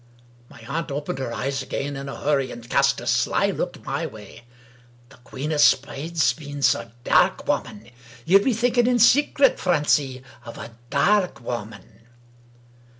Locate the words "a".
2.09-2.17, 2.99-3.05, 6.73-6.91, 10.57-10.75